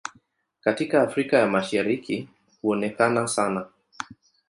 [0.61, 2.29] Katika Afrika ya Mashariki
[2.61, 3.67] huonekana sana.